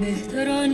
[0.00, 0.70] بهتران